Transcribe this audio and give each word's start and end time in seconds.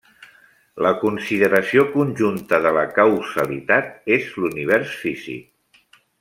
La 0.85 0.91
consideració 1.01 1.83
conjunta 1.97 2.59
de 2.65 2.71
la 2.79 2.87
causalitat 2.97 4.11
és 4.17 4.27
l'univers 4.41 4.97
físic. 5.03 5.87